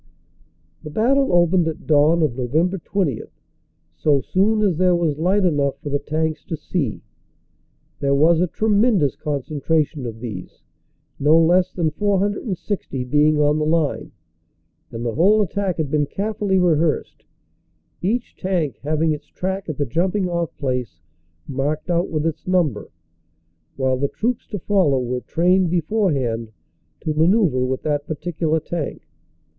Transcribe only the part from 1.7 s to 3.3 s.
dawn of Nov. 20,